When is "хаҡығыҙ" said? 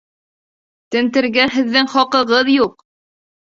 1.93-2.53